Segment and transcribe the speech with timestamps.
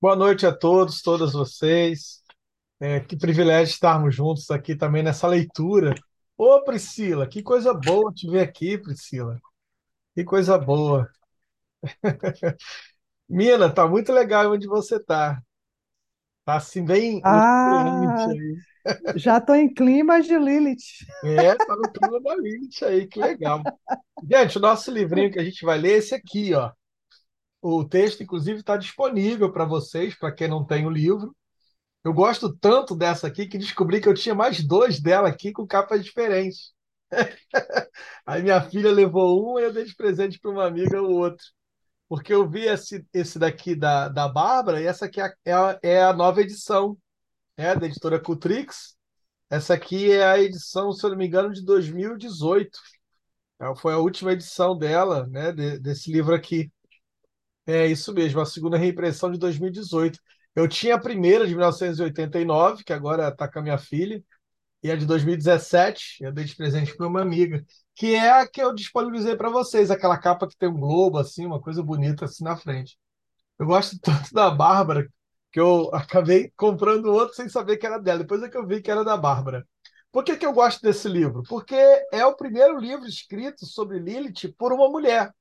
[0.00, 2.22] Boa noite a todos, todas vocês.
[2.80, 5.94] É, que privilégio estarmos juntos aqui também nessa leitura.
[6.38, 9.38] Ô, Priscila, que coisa boa te ver aqui, Priscila.
[10.14, 11.06] Que coisa boa.
[13.28, 15.38] Mina, tá muito legal onde você tá.
[16.46, 18.26] Tá assim, bem Ah,
[19.16, 21.04] já estou em clima de Lilith.
[21.22, 23.62] É, tá no clima da Lilith aí, que legal.
[24.26, 26.72] Gente, o nosso livrinho que a gente vai ler é esse aqui, ó.
[27.62, 31.34] O texto, inclusive, está disponível para vocês, para quem não tem o livro.
[32.04, 35.66] Eu gosto tanto dessa aqui que descobri que eu tinha mais dois dela aqui com
[35.66, 36.72] capas diferentes.
[38.26, 41.44] Aí minha filha levou um e eu dei de presente para uma amiga o outro.
[42.08, 45.52] Porque eu vi esse, esse daqui da, da Bárbara e essa aqui é a, é
[45.54, 46.98] a é a nova edição,
[47.58, 48.96] né, da editora Cutrix.
[49.50, 52.78] Essa aqui é a edição, se eu não me engano, de 2018.
[53.60, 56.70] É, Foi a última edição dela, né, de- desse livro aqui.
[57.66, 60.18] É isso mesmo, a segunda reimpressão de 2018.
[60.54, 64.22] Eu tinha a primeira de 1989, que agora está com a minha filha,
[64.82, 68.62] e a de 2017, eu dei de presente para uma amiga, que é a que
[68.62, 72.44] eu disponibilizei para vocês, aquela capa que tem um globo, assim, uma coisa bonita assim
[72.44, 72.98] na frente.
[73.58, 75.08] Eu gosto tanto da Bárbara
[75.52, 78.20] que eu acabei comprando outro sem saber que era dela.
[78.20, 79.66] Depois é que eu vi que era da Bárbara.
[80.12, 81.42] Por que que eu gosto desse livro?
[81.48, 81.76] Porque
[82.12, 85.32] é o primeiro livro escrito sobre Lilith por uma mulher.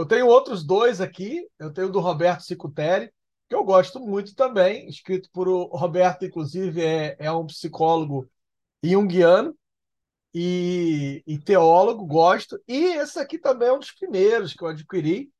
[0.00, 1.46] Eu tenho outros dois aqui.
[1.58, 3.12] Eu tenho o do Roberto Cicutteri,
[3.48, 8.30] que eu gosto muito também, escrito por o Roberto, inclusive, é, é um psicólogo
[8.82, 9.54] junguiano
[10.32, 12.58] e, e teólogo, gosto.
[12.66, 15.30] E esse aqui também é um dos primeiros que eu adquiri,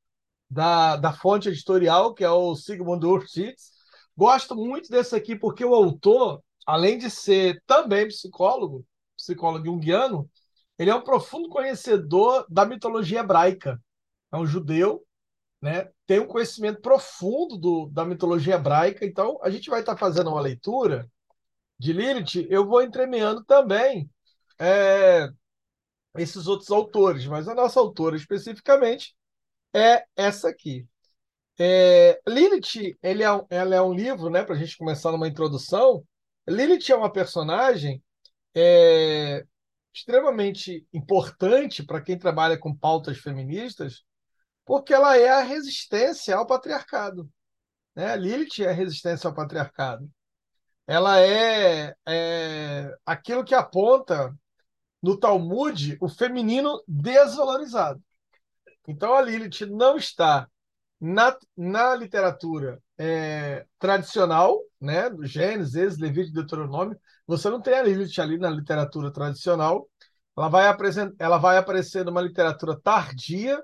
[0.50, 3.70] da, da fonte editorial, que é o Sigmund Ursuits.
[4.14, 8.84] Gosto muito desse aqui porque o autor, além de ser também psicólogo,
[9.16, 10.28] psicólogo junguiano,
[10.78, 13.80] ele é um profundo conhecedor da mitologia hebraica.
[14.32, 15.04] É um judeu
[15.60, 19.04] né, tem um conhecimento profundo do, da mitologia hebraica.
[19.04, 21.08] Então, a gente vai estar fazendo uma leitura
[21.78, 22.46] de Lilith.
[22.48, 24.10] Eu vou entremeando também
[24.58, 25.28] é,
[26.16, 29.14] esses outros autores, mas a nossa autora especificamente
[29.74, 30.86] é essa aqui.
[31.58, 36.02] É, Lilith, ele é, ela é um livro, né, para a gente começar numa introdução.
[36.48, 38.02] Lilith é uma personagem
[38.54, 39.44] é,
[39.92, 44.04] extremamente importante para quem trabalha com pautas feministas,
[44.64, 47.28] porque ela é a resistência ao patriarcado.
[47.94, 48.16] né?
[48.16, 50.08] Lilith é resistência ao patriarcado.
[50.86, 54.34] Ela é, é aquilo que aponta
[55.02, 58.02] no Talmud o feminino desvalorizado.
[58.86, 60.48] Então a Lilith não está
[61.00, 66.98] na, na literatura é, tradicional, né, Gênesis, Levítico, Deuteronômio.
[67.26, 69.88] Você não tem a Lilith ali na literatura tradicional.
[70.36, 70.64] Ela vai,
[71.18, 73.62] ela vai aparecer numa literatura tardia,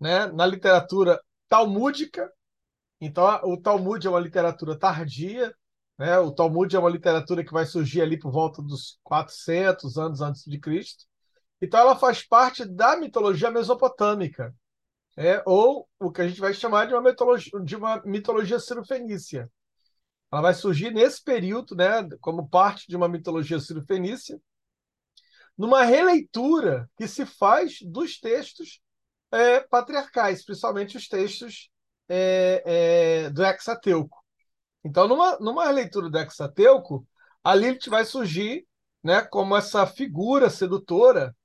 [0.00, 2.30] né, na literatura talmúdica,
[3.00, 5.54] Então, o Talmud é uma literatura tardia,
[5.98, 6.18] né?
[6.18, 10.44] O Talmud é uma literatura que vai surgir ali por volta dos 400 anos antes
[10.44, 11.04] de Cristo.
[11.62, 14.54] Então, ela faz parte da mitologia mesopotâmica,
[15.16, 15.42] né?
[15.46, 19.50] Ou o que a gente vai chamar de uma mitologia, de uma mitologia cirofenícia.
[20.32, 22.08] Ela vai surgir nesse período, né?
[22.20, 24.40] Como parte de uma mitologia cirofenícia,
[25.56, 28.80] numa releitura que se faz dos textos
[29.30, 31.70] é, patriarcais, principalmente os textos
[32.08, 32.62] é,
[33.26, 34.18] é, do Hexateuco.
[34.84, 37.06] Então, numa, numa leitura do Hexateuco,
[37.42, 38.66] a Lilith vai surgir
[39.02, 41.36] né, como essa figura sedutora,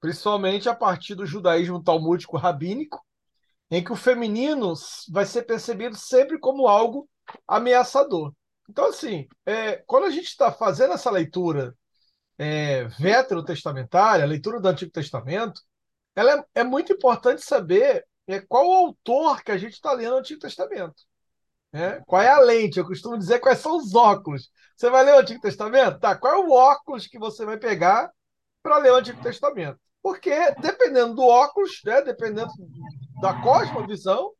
[0.00, 3.04] principalmente a partir do judaísmo talmúdico rabínico,
[3.70, 4.72] em que o feminino
[5.10, 7.08] vai ser percebido sempre como algo
[7.46, 8.32] ameaçador.
[8.68, 11.76] Então, assim, é, quando a gente está fazendo essa leitura
[12.38, 15.60] é, veterotestamentária, a leitura do Antigo Testamento,
[16.18, 20.12] ela é, é muito importante saber é, qual o autor que a gente está lendo
[20.12, 21.02] no Antigo Testamento
[21.72, 22.00] né?
[22.06, 22.78] Qual é a lente?
[22.78, 24.50] Eu costumo dizer quais são os óculos.
[24.76, 25.98] Você vai ler o Antigo Testamento?
[25.98, 28.10] Tá, qual é o óculos que você vai pegar
[28.62, 29.78] para ler o Antigo Testamento?
[30.02, 32.50] Porque dependendo do óculos, né, dependendo
[33.20, 34.32] da cosmovisão,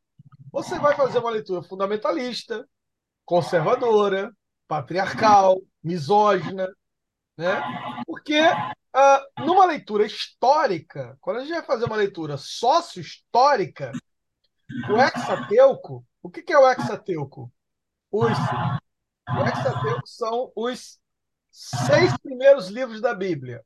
[0.51, 2.67] você vai fazer uma leitura fundamentalista,
[3.25, 4.31] conservadora,
[4.67, 6.67] patriarcal, misógina,
[7.37, 7.61] né?
[8.07, 8.39] Porque
[8.93, 13.91] ah, numa leitura histórica, quando a gente vai fazer uma leitura sócio-histórica,
[14.89, 17.51] o hexateuco, o que que é o hexateuco?
[18.11, 18.31] Os
[19.37, 20.99] O Hexateuco são os
[21.51, 23.63] seis primeiros livros da Bíblia.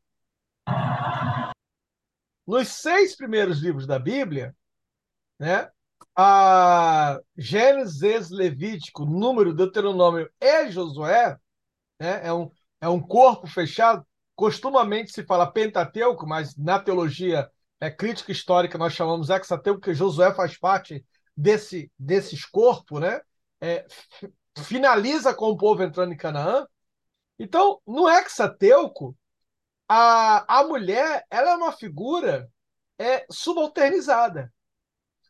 [2.46, 4.54] Nos seis primeiros livros da Bíblia,
[5.40, 5.72] né,
[6.16, 11.38] a Gênesis, Levítico, Número, Deuteronômio e Josué,
[12.00, 14.06] né, é, um, é um corpo fechado.
[14.36, 17.50] Costumamente se fala Pentateuco, mas na teologia
[17.80, 23.22] é, crítica histórica nós chamamos Hexateuco, porque Josué faz parte desse, desses corpos, né?
[23.64, 23.86] é,
[24.58, 26.68] finaliza com o povo entrando em Canaã.
[27.40, 29.18] Então, no Hexateuco,
[29.88, 32.52] a, a mulher ela é uma figura
[33.00, 34.54] é, subalternizada.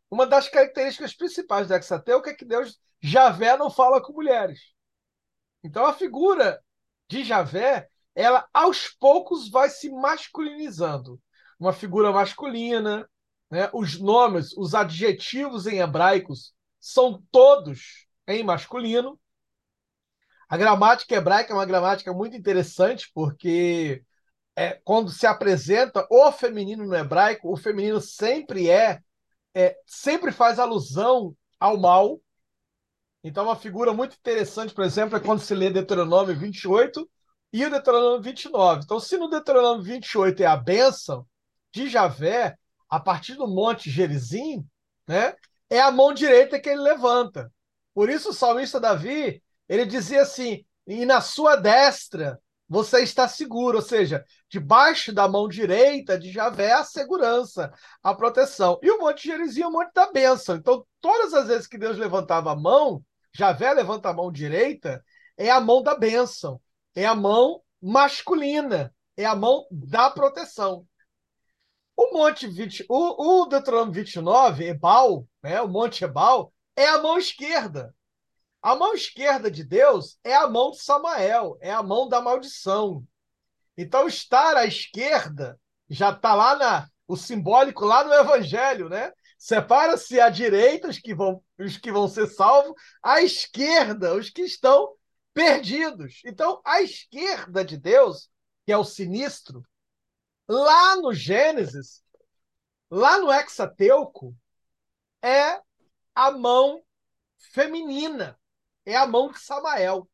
[0.09, 4.73] Uma das características principais do Hexateuco é que Deus, Javé, não fala com mulheres.
[5.63, 6.59] Então, a figura
[7.07, 11.19] de Javé, ela aos poucos vai se masculinizando.
[11.59, 13.09] Uma figura masculina,
[13.49, 13.69] né?
[13.73, 19.19] os nomes, os adjetivos em hebraicos são todos em masculino.
[20.49, 24.03] A gramática hebraica é uma gramática muito interessante, porque
[24.55, 29.01] é, quando se apresenta o feminino no hebraico, o feminino sempre é,
[29.55, 32.21] é sempre faz alusão ao mal.
[33.23, 37.09] Então, uma figura muito interessante, por exemplo, é quando se lê Deuteronômio 28
[37.53, 38.81] e o Deuteronômio 29.
[38.83, 41.25] Então, se no Deuteronômio 28 é a bênção
[41.71, 42.57] de Javé,
[42.89, 44.65] a partir do Monte Gerizim,
[45.07, 45.35] né,
[45.69, 47.53] é a mão direita que ele levanta.
[47.93, 53.77] Por isso, o salmista Davi, ele dizia assim: e na sua destra você está seguro,
[53.77, 57.71] ou seja, debaixo da mão direita de Javé a segurança,
[58.01, 58.79] a proteção.
[58.81, 60.55] E o Monte Gerizim é o Monte da bênção.
[60.55, 65.03] Então, todas as vezes que Deus levantava a mão, Javé levanta a mão direita,
[65.37, 66.59] é a mão da bênção,
[66.95, 70.87] é a mão masculina, é a mão da proteção.
[71.95, 77.17] O Monte 20, o, o Deuteronômio 29, Ebal, né, o Monte Ebal, é a mão
[77.17, 77.93] esquerda.
[78.61, 83.05] A mão esquerda de Deus é a mão de Samael, é a mão da maldição.
[83.77, 89.11] Então, estar à esquerda já está lá na o simbólico lá no Evangelho, né?
[89.37, 92.73] Separa-se à direita os que vão os que vão ser salvos,
[93.03, 94.93] à esquerda os que estão
[95.33, 96.21] perdidos.
[96.25, 98.29] Então, à esquerda de Deus,
[98.65, 99.65] que é o sinistro,
[100.47, 102.03] lá no Gênesis,
[102.89, 104.35] lá no Hexateuco,
[105.21, 105.61] é
[106.13, 106.83] a mão
[107.51, 108.39] feminina,
[108.85, 110.07] é a mão de Samael.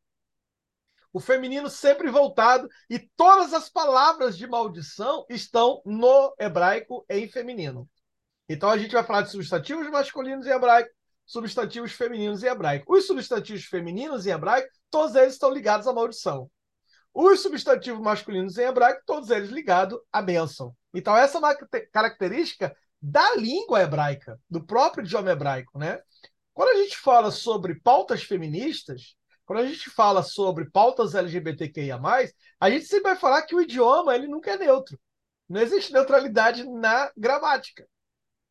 [1.11, 7.89] O feminino sempre voltado e todas as palavras de maldição estão no hebraico em feminino.
[8.47, 10.89] Então a gente vai falar de substantivos masculinos em hebraico,
[11.25, 12.95] substantivos femininos em hebraico.
[12.95, 16.49] Os substantivos femininos em hebraico, todos eles estão ligados à maldição.
[17.13, 20.75] Os substantivos masculinos em hebraico, todos eles ligados à bênção.
[20.93, 21.55] Então, essa é uma
[21.91, 25.77] característica da língua hebraica, do próprio idioma hebraico.
[25.77, 25.99] Né?
[26.53, 29.15] Quando a gente fala sobre pautas feministas,
[29.45, 31.99] quando a gente fala sobre pautas LGBTQIA,
[32.59, 34.99] a gente sempre vai falar que o idioma ele nunca é neutro.
[35.47, 37.87] Não existe neutralidade na gramática.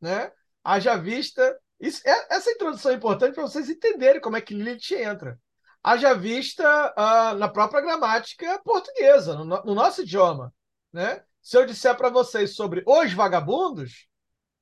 [0.01, 0.31] Né?
[0.63, 1.57] Haja vista.
[1.79, 5.39] Isso, é, essa introdução é importante para vocês entenderem como é que Lilith entra
[5.83, 10.53] haja vista uh, na própria gramática portuguesa, no, no, nosso idioma.
[10.91, 11.23] Né?
[11.41, 14.07] Se eu disser para vocês sobre os vagabundos,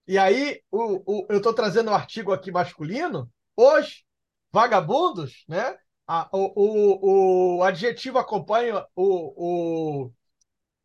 [0.07, 4.03] e aí o, o, eu estou trazendo um artigo aqui masculino, os
[4.51, 5.77] vagabundos, né?
[6.09, 10.11] A, o, o, o adjetivo acompanha o, o,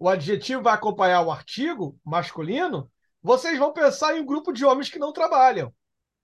[0.01, 2.91] o adjetivo vai acompanhar o artigo masculino,
[3.23, 5.73] vocês vão pensar em um grupo de homens que não trabalham.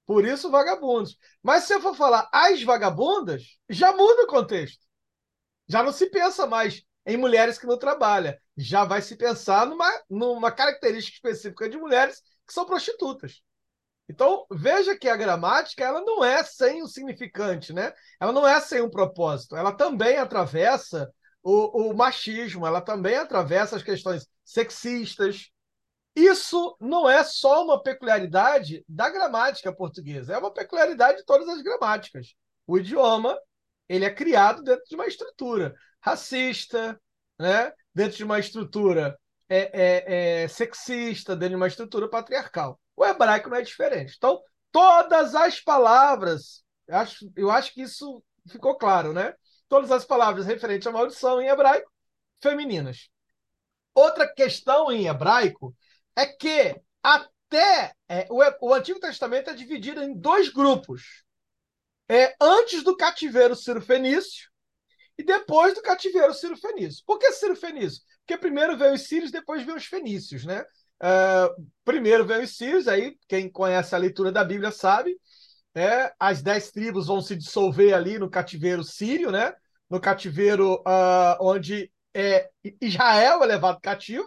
[0.09, 1.19] Por isso, vagabundos.
[1.43, 4.83] Mas se eu for falar as vagabundas, já muda o contexto.
[5.69, 8.35] Já não se pensa mais em mulheres que não trabalham.
[8.57, 13.43] Já vai se pensar numa, numa característica específica de mulheres que são prostitutas.
[14.09, 17.93] Então, veja que a gramática ela não é sem o significante, né?
[18.19, 19.57] Ela não é sem um propósito.
[19.57, 25.51] Ela também atravessa o, o machismo, ela também atravessa as questões sexistas,
[26.25, 31.63] isso não é só uma peculiaridade da gramática portuguesa, é uma peculiaridade de todas as
[31.63, 32.35] gramáticas.
[32.67, 33.39] O idioma
[33.89, 37.01] ele é criado dentro de uma estrutura racista,
[37.39, 37.73] né?
[37.95, 42.79] dentro de uma estrutura é, é, é, sexista, dentro de uma estrutura patriarcal.
[42.95, 44.15] O hebraico não é diferente.
[44.17, 49.35] Então, todas as palavras, eu acho, eu acho que isso ficou claro, né?
[49.69, 51.91] Todas as palavras referentes à maldição em hebraico,
[52.43, 53.09] femininas.
[53.95, 55.75] Outra questão em hebraico
[56.19, 61.25] é que até é, o, o, Antigo Testamento é dividido em dois grupos.
[62.11, 64.51] É, antes do cativeiro Ciro-Fenício
[65.17, 67.05] e depois do cativeiro Ciro-Fenício.
[67.07, 68.03] Por que Ciro-Fenício?
[68.21, 70.65] Porque primeiro veio os sírios, depois veio os fenícios, né?
[71.01, 75.17] Uh, primeiro veio os sírios, aí quem conhece a leitura da Bíblia sabe,
[75.73, 76.11] né?
[76.19, 79.55] as dez tribos vão se dissolver ali no cativeiro sírio, né?
[79.89, 84.27] no cativeiro uh, onde é, Israel é levado cativo,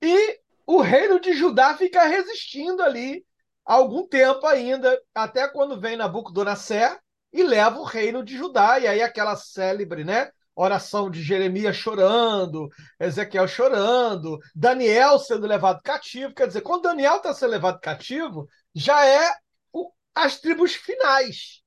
[0.00, 3.24] e o reino de Judá fica resistindo ali
[3.64, 6.98] algum tempo ainda, até quando vem Nabucodonosor
[7.32, 8.78] e leva o reino de Judá.
[8.78, 10.30] E aí aquela célebre, né?
[10.54, 12.68] Oração de Jeremias chorando,
[12.98, 16.34] Ezequiel chorando, Daniel sendo levado cativo.
[16.34, 19.34] Quer dizer, quando Daniel está sendo levado cativo, já é
[19.72, 21.62] o, as tribos finais.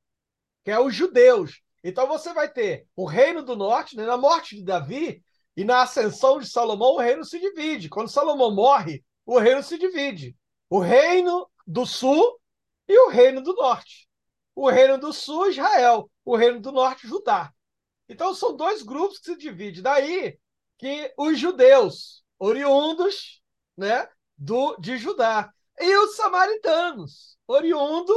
[0.63, 1.61] que é os judeus.
[1.83, 4.05] Então você vai ter o reino do norte, né?
[4.05, 5.23] na morte de Davi
[5.59, 7.89] e na ascensão de Salomão, o reino se divide.
[7.89, 10.33] Quando Salomão morre, o reino se divide.
[10.69, 12.39] O reino do sul
[12.87, 14.07] e o reino do norte.
[14.55, 16.09] O reino do sul, Israel.
[16.23, 17.53] O reino do norte, Judá.
[18.07, 19.81] Então são dois grupos que se dividem.
[19.81, 20.39] Daí
[20.77, 23.41] que os judeus, oriundos
[23.75, 28.15] né, do, de Judá, e os samaritanos, oriundo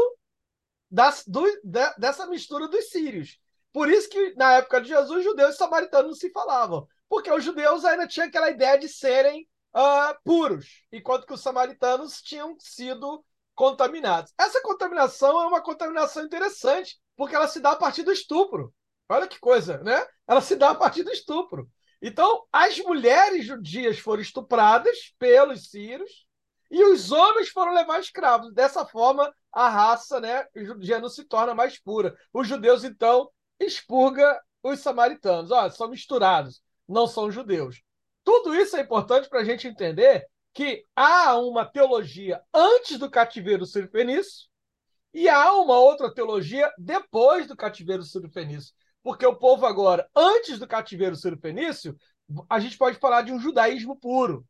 [0.88, 3.36] das, do, de, dessa mistura dos sírios.
[3.72, 6.86] Por isso que, na época de Jesus, judeus e samaritanos não se falavam.
[7.12, 12.22] Porque os judeus ainda tinham aquela ideia de serem uh, puros, enquanto que os samaritanos
[12.22, 13.22] tinham sido
[13.54, 14.32] contaminados.
[14.38, 18.74] Essa contaminação é uma contaminação interessante, porque ela se dá a partir do estupro.
[19.10, 20.02] Olha que coisa, né?
[20.26, 21.68] Ela se dá a partir do estupro.
[22.00, 26.26] Então, as mulheres judias foram estupradas pelos sírios
[26.70, 28.54] e os homens foram levados escravos.
[28.54, 32.16] Dessa forma, a raça né, judia não se torna mais pura.
[32.32, 35.50] Os judeus, então, expurga os samaritanos.
[35.50, 37.82] Olha, são misturados, não são judeus.
[38.24, 43.64] Tudo isso é importante para a gente entender que há uma teologia antes do cativeiro
[43.64, 44.48] sírio-fenício
[45.14, 48.74] e há uma outra teologia depois do cativeiro sírio-fenício.
[49.02, 51.96] Porque o povo agora, antes do cativeiro sírio-fenício,
[52.48, 54.46] a gente pode falar de um judaísmo puro.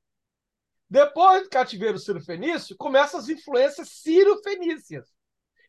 [0.88, 5.08] Depois do cativeiro sírio-fenício, começam as influências sírio-fenícias.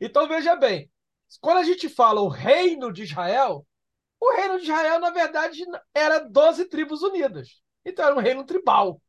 [0.02, 0.92] Então, veja bem,
[1.40, 3.66] quando a gente fala o reino de Israel,
[4.24, 7.62] o reino de Israel, na verdade, era 12 tribos unidas.
[7.84, 9.02] Então, era um reino tribal.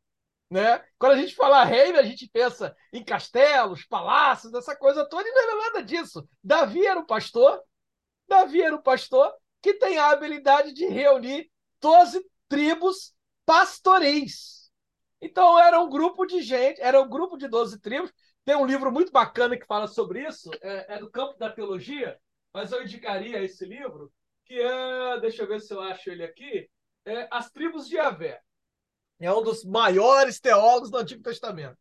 [0.51, 0.85] Né?
[0.99, 5.33] Quando a gente fala reino, a gente pensa em castelos, palácios, essa coisa toda, e
[5.33, 6.29] não era nada disso.
[6.43, 7.63] Davi era o pastor,
[8.27, 13.15] Davi era o pastor, que tem a habilidade de reunir 12 tribos
[13.47, 14.71] pastoreis.
[15.21, 18.13] Então era um grupo de gente, era um grupo de 12 tribos.
[18.45, 22.19] Tem um livro muito bacana que fala sobre isso, é, é do campo da teologia,
[22.53, 24.13] mas eu indicaria esse livro,
[24.45, 26.69] que é, deixa eu ver se eu acho ele aqui,
[27.05, 28.41] é As Tribos de Yahvé.
[29.21, 31.79] É um dos maiores teólogos do Antigo Testamento.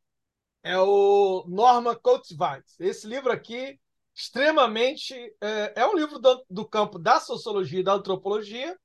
[0.61, 2.35] É o Norman Coates
[2.79, 3.79] Esse livro aqui
[4.15, 5.13] extremamente.
[5.41, 8.77] É, é um livro do, do, campo da sociologia e da antropologia,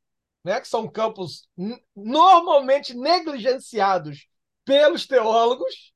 [0.42, 1.48] né, que são campos
[1.94, 4.28] normalmente negligenciados
[4.64, 5.92] pelos teólogos,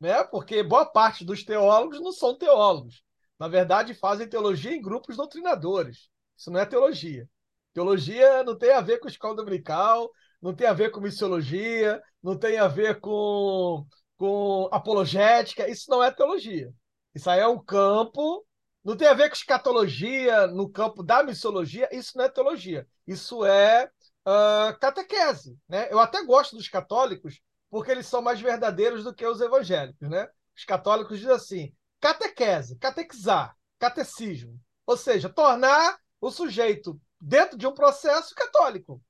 [0.00, 3.02] né, porque boa parte dos teólogos não são teólogos.
[3.38, 6.11] Na verdade, fazem teologia em grupos doutrinadores.
[6.42, 7.28] Isso não é teologia.
[7.72, 10.10] Teologia não tem a ver com escola dominical,
[10.42, 13.86] não tem a ver com missiologia, não tem a ver com,
[14.18, 15.68] com apologética.
[15.68, 16.74] Isso não é teologia.
[17.14, 18.44] Isso aí é um campo
[18.84, 23.44] não tem a ver com escatologia no campo da missiologia, isso não é teologia, isso
[23.44, 23.88] é
[24.26, 25.56] uh, catequese.
[25.68, 25.86] Né?
[25.88, 30.10] Eu até gosto dos católicos, porque eles são mais verdadeiros do que os evangélicos.
[30.10, 30.28] Né?
[30.56, 34.58] Os católicos dizem assim: catequese, catequizar, catecismo.
[34.84, 39.02] Ou seja, tornar o sujeito dentro de um processo católico.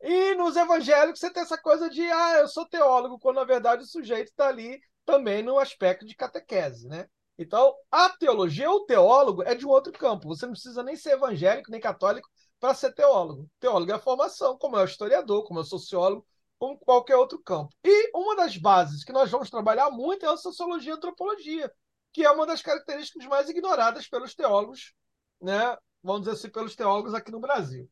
[0.00, 3.84] E nos evangélicos você tem essa coisa de, ah, eu sou teólogo, quando na verdade
[3.84, 7.08] o sujeito está ali também no aspecto de catequese, né?
[7.38, 10.28] Então, a teologia, o teólogo, é de um outro campo.
[10.28, 12.28] Você não precisa nem ser evangélico, nem católico
[12.60, 13.48] para ser teólogo.
[13.58, 16.26] Teólogo é a formação, como é o historiador, como é o sociólogo,
[16.58, 17.72] como qualquer outro campo.
[17.84, 21.72] E uma das bases que nós vamos trabalhar muito é a sociologia e a antropologia,
[22.12, 24.92] que é uma das características mais ignoradas pelos teólogos,
[25.40, 25.76] né?
[26.02, 27.90] Vamos dizer assim, pelos teólogos aqui no Brasil.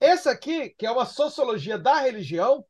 [0.00, 2.64] Esse aqui, que é uma sociologia da religião,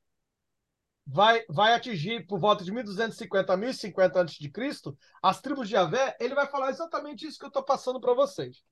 [1.07, 6.35] vai, vai atingir por volta de 1250 a 1050 a.C., as tribos de Javé, ele
[6.35, 8.63] vai falar exatamente isso que eu estou passando para vocês.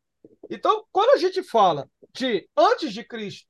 [0.49, 3.47] Então, quando a gente fala de antes de Cristo,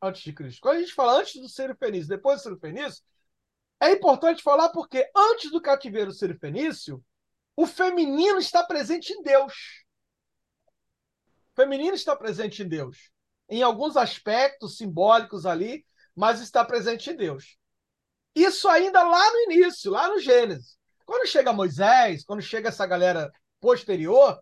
[0.00, 3.02] antes de Cristo, quando a gente fala antes do Sírio Fenício, depois do Sírio Fenício,
[3.80, 7.04] é importante falar porque antes do cativeiro Sírio Fenício,
[7.56, 9.83] o feminino está presente em Deus.
[11.54, 13.10] Feminino está presente em Deus.
[13.48, 15.84] Em alguns aspectos simbólicos ali,
[16.14, 17.56] mas está presente em Deus.
[18.34, 20.76] Isso ainda lá no início, lá no Gênesis.
[21.06, 23.30] Quando chega Moisés, quando chega essa galera
[23.60, 24.40] posterior,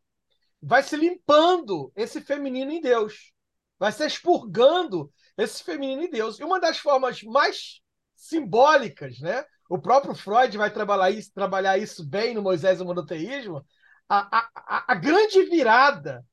[0.62, 3.32] vai se limpando esse feminino em Deus.
[3.78, 6.38] Vai se expurgando esse feminino em Deus.
[6.38, 7.80] E uma das formas mais
[8.14, 9.44] simbólicas, né?
[9.68, 13.64] O próprio Freud vai trabalhar isso, trabalhar isso bem no Moisés e o monoteísmo.
[14.08, 16.24] A, a, a grande virada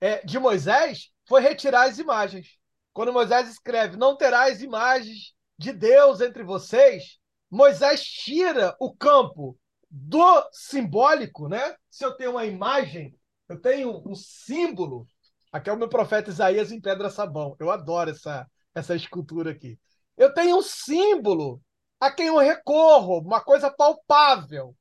[0.00, 2.58] é, de Moisés foi retirar as imagens.
[2.92, 7.18] Quando Moisés escreve: Não terás imagens de Deus entre vocês,
[7.50, 9.58] Moisés tira o campo
[9.90, 11.76] do simbólico, né?
[11.90, 13.14] Se eu tenho uma imagem,
[13.48, 15.06] eu tenho um símbolo.
[15.50, 17.56] Aqui é o meu profeta Isaías em pedra sabão.
[17.58, 19.78] Eu adoro essa, essa escultura aqui.
[20.16, 21.62] Eu tenho um símbolo
[21.98, 24.76] a quem eu recorro, uma coisa palpável.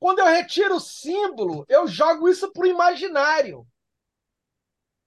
[0.00, 3.66] Quando eu retiro o símbolo, eu jogo isso para o imaginário.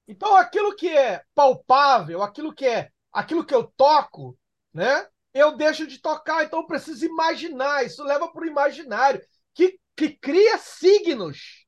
[0.07, 4.37] Então, aquilo que é palpável, aquilo que é aquilo que eu toco,
[4.73, 5.07] né?
[5.33, 7.85] Eu deixo de tocar, então eu preciso imaginar.
[7.85, 9.21] Isso leva para o imaginário,
[9.53, 11.65] que, que cria signos.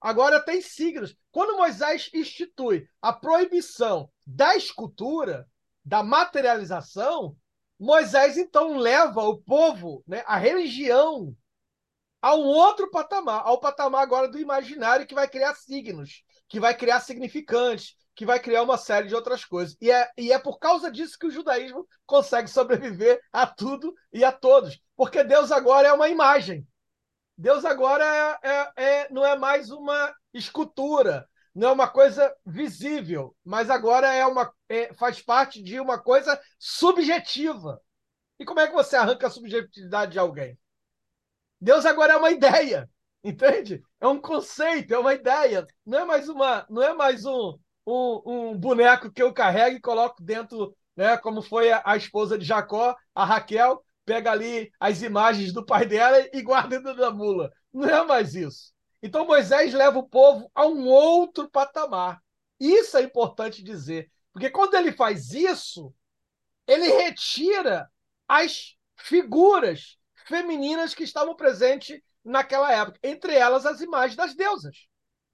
[0.00, 1.16] Agora tem signos.
[1.30, 5.48] Quando Moisés institui a proibição da escultura,
[5.84, 7.36] da materialização,
[7.78, 11.34] Moisés então leva o povo, né, a religião,
[12.20, 16.74] a um outro patamar, ao patamar agora do imaginário que vai criar signos, que vai
[16.74, 19.76] criar significantes, que vai criar uma série de outras coisas.
[19.80, 24.24] E é, e é por causa disso que o judaísmo consegue sobreviver a tudo e
[24.24, 24.80] a todos.
[24.96, 26.66] Porque Deus agora é uma imagem.
[27.36, 28.04] Deus agora
[28.42, 34.12] é, é, é, não é mais uma escultura, não é uma coisa visível, mas agora
[34.12, 37.80] é uma, é, faz parte de uma coisa subjetiva.
[38.40, 40.58] E como é que você arranca a subjetividade de alguém?
[41.60, 42.90] Deus agora é uma ideia,
[43.22, 43.82] entende?
[44.00, 45.66] É um conceito, é uma ideia.
[45.84, 49.80] Não é mais uma, não é mais um, um, um boneco que eu carrego e
[49.80, 51.16] coloco dentro, né?
[51.18, 55.86] Como foi a, a esposa de Jacó, a Raquel, pega ali as imagens do pai
[55.86, 57.50] dela e guarda dentro da mula.
[57.72, 58.72] Não é mais isso.
[59.02, 62.20] Então Moisés leva o povo a um outro patamar.
[62.58, 65.94] Isso é importante dizer, porque quando ele faz isso,
[66.66, 67.88] ele retira
[68.26, 69.96] as figuras
[70.26, 74.86] femininas que estavam presentes naquela época, entre elas as imagens das deusas.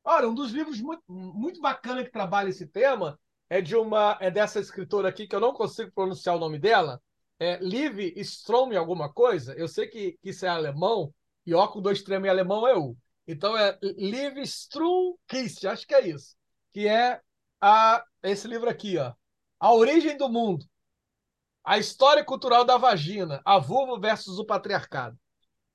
[0.05, 4.31] Olha, um dos livros muito, muito bacana que trabalha esse tema é de uma é
[4.31, 7.03] dessa escritora aqui que eu não consigo pronunciar o nome dela,
[7.39, 9.55] é Liv Strom alguma coisa.
[9.55, 11.13] Eu sei que, que isso é alemão
[11.47, 12.97] e ó com dois tremos em alemão é U.
[13.27, 15.15] Então é Liv Strum
[15.71, 16.37] acho que é isso,
[16.73, 17.21] que é
[17.61, 19.13] a esse livro aqui, ó,
[19.59, 20.67] A Origem do Mundo.
[21.65, 25.19] A história cultural da vagina, a vulva versus o patriarcado.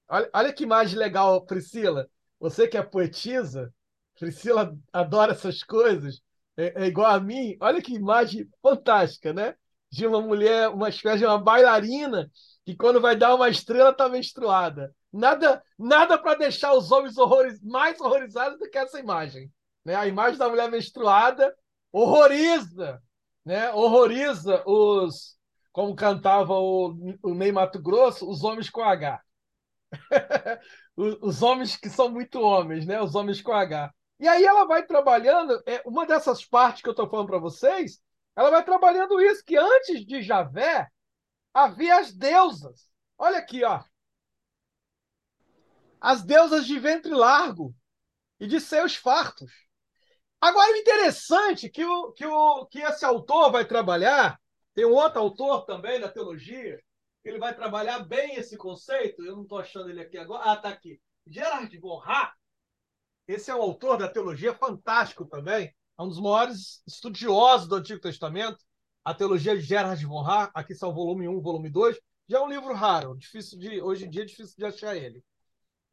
[0.09, 2.09] Olha, olha que imagem legal, Priscila.
[2.39, 3.73] Você que é poetisa,
[4.17, 6.21] Priscila adora essas coisas,
[6.57, 7.55] é, é, igual a mim.
[7.61, 9.55] Olha que imagem fantástica, né?
[9.91, 12.29] De uma mulher, uma espécie de uma bailarina
[12.65, 14.93] que quando vai dar uma estrela está menstruada.
[15.11, 17.59] Nada, nada para deixar os homens horroriz...
[17.63, 19.51] mais horrorizados do que essa imagem.
[19.83, 19.95] Né?
[19.95, 21.55] A imagem da mulher menstruada
[21.91, 23.01] horroriza,
[23.43, 23.71] né?
[23.71, 25.35] horroriza os,
[25.71, 29.19] como cantava o, o Ney Mato Grosso, os homens com H.
[30.95, 33.01] os homens que são muito homens, né?
[33.01, 33.93] Os homens com H.
[34.19, 38.01] E aí ela vai trabalhando, é, uma dessas partes que eu estou falando para vocês,
[38.35, 40.87] ela vai trabalhando isso, que antes de Javé
[41.53, 42.89] havia as deusas.
[43.17, 43.83] Olha aqui, ó.
[46.01, 47.73] As deusas de ventre largo
[48.39, 49.51] e de seios fartos.
[50.41, 54.39] Agora, o interessante que, o, que, o, que esse autor vai trabalhar
[54.73, 56.81] tem um outro autor também da teologia,
[57.23, 59.23] ele vai trabalhar bem esse conceito.
[59.23, 60.51] Eu não estou achando ele aqui agora.
[60.51, 60.99] Ah, está aqui.
[61.27, 62.33] Gerard von Hack,
[63.27, 68.01] esse é um autor da teologia fantástico também, é um dos maiores estudiosos do Antigo
[68.01, 68.57] Testamento.
[69.05, 71.99] A teologia de Gerard von Hack, aqui são volume 1, volume 2.
[72.27, 75.23] Já é um livro raro, difícil de hoje em dia é difícil de achar ele.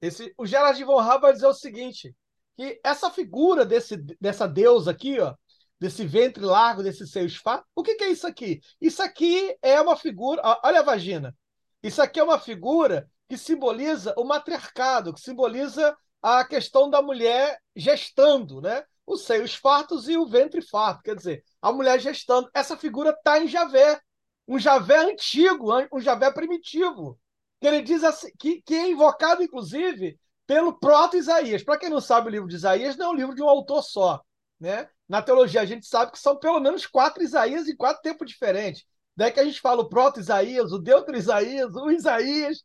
[0.01, 2.15] Esse, o Gerard von Hack vai dizer o seguinte,
[2.57, 5.35] que essa figura desse, dessa deusa aqui, ó,
[5.79, 7.65] desse ventre largo, desse seio esfá.
[7.75, 8.61] O que, que, é isso aqui?
[8.81, 10.43] Isso aqui é uma figura.
[10.65, 11.35] Olha a vagina.
[11.83, 17.59] Isso aqui é uma figura que simboliza o matriarcado, que simboliza a questão da mulher
[17.75, 18.85] gestando, né?
[19.07, 21.03] Os seios fartos e o ventre farto.
[21.03, 22.51] Quer dizer, a mulher gestando.
[22.55, 24.01] Essa figura está em Javé.
[24.49, 27.19] Um Javé antigo, um Javé primitivo.
[27.61, 31.63] Que ele diz assim, que, que é invocado, inclusive, pelo proto-Isaías.
[31.63, 33.83] Para quem não sabe, o livro de Isaías não é um livro de um autor
[33.83, 34.21] só.
[34.59, 34.89] Né?
[35.09, 38.85] Na teologia, a gente sabe que são pelo menos quatro Isaías em quatro tempos diferentes.
[39.17, 42.65] Daí que a gente fala o proto-Isaías, o deutero-Isaías, o Isaías.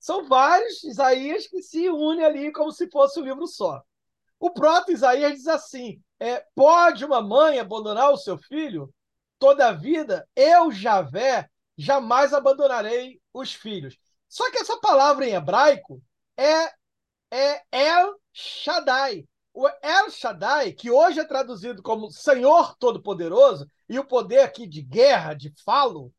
[0.00, 3.82] São vários Isaías que se unem ali como se fosse um livro só.
[4.38, 8.92] O proto-Isaías diz assim: é, pode uma mãe abandonar o seu filho?
[9.38, 13.98] Toda a vida, eu, Javé, jamais abandonarei os filhos.
[14.28, 16.02] Só que essa palavra em hebraico
[16.36, 16.72] é,
[17.30, 24.04] é El Shaddai, o El Shaddai, que hoje é traduzido como Senhor Todo-Poderoso, e o
[24.04, 26.12] poder aqui de guerra, de falo,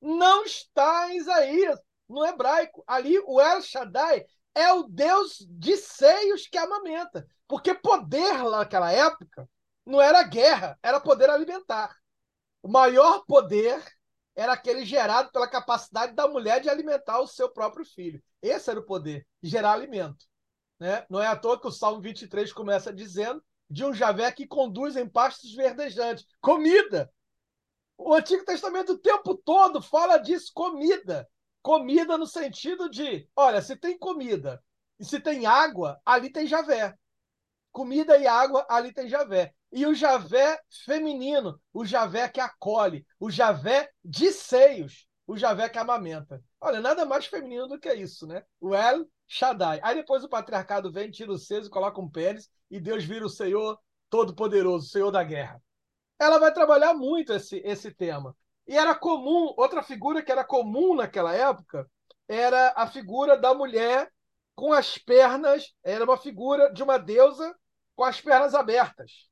[0.00, 2.84] não está em Isaías, no hebraico.
[2.86, 7.26] Ali, o El Shaddai é o Deus de seios que amamenta.
[7.48, 9.48] Porque poder lá naquela época
[9.84, 11.94] não era guerra, era poder alimentar.
[12.62, 13.82] O maior poder
[14.34, 18.22] era aquele gerado pela capacidade da mulher de alimentar o seu próprio filho.
[18.40, 20.26] Esse era o poder, gerar alimento.
[20.78, 21.04] Né?
[21.08, 24.96] Não é à toa que o Salmo 23 começa dizendo de um Javé que conduz
[24.96, 26.26] em pastos verdejantes.
[26.40, 27.12] Comida!
[27.98, 31.28] O Antigo Testamento o tempo todo fala disso, comida.
[31.62, 34.62] Comida no sentido de, olha, se tem comida
[35.00, 36.94] e se tem água, ali tem Javé.
[37.72, 39.52] comida e água, ali tem Javé.
[39.72, 45.78] E o Javé feminino, o Javé que acolhe, o Javé de seios, o Javé que
[45.78, 46.42] amamenta.
[46.60, 48.44] Olha, nada mais feminino do que isso, né?
[48.60, 49.80] O El Shaddai.
[49.82, 53.30] Aí depois o patriarcado vem, tira o seio, coloca um pênis e Deus vira o
[53.30, 55.60] Senhor Todo-Poderoso, Senhor da Guerra.
[56.18, 58.36] Ela vai trabalhar muito esse, esse tema.
[58.66, 61.88] E era comum, outra figura que era comum naquela época
[62.28, 64.10] era a figura da mulher
[64.54, 67.54] com as pernas, era uma figura de uma deusa
[67.94, 69.28] com as pernas abertas.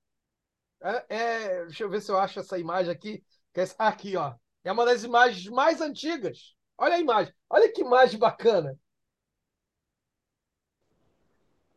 [0.83, 3.25] É, é, deixa eu ver se eu acho essa imagem aqui.
[3.55, 4.35] É aqui, ó.
[4.63, 6.55] É uma das imagens mais antigas.
[6.77, 7.33] Olha a imagem.
[7.49, 8.79] Olha que imagem bacana.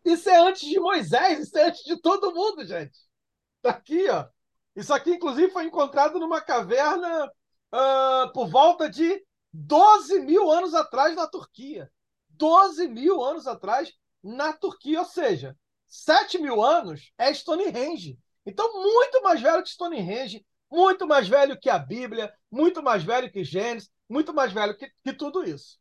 [0.07, 2.97] Isso é antes de Moisés, isso é antes de todo mundo, gente.
[3.61, 4.25] Tá aqui, ó.
[4.73, 11.13] Isso aqui, inclusive, foi encontrado numa caverna uh, por volta de 12 mil anos atrás
[11.13, 11.91] na Turquia.
[12.29, 13.91] 12 mil anos atrás
[14.23, 15.57] na Turquia, ou seja,
[15.89, 18.17] 7 mil anos é Stonehenge.
[18.45, 23.29] Então, muito mais velho que Stonehenge, muito mais velho que a Bíblia, muito mais velho
[23.29, 25.77] que Gênesis, muito mais velho que, que tudo isso.